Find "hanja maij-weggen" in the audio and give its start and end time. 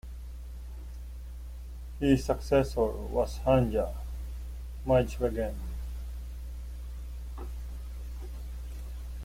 3.45-5.53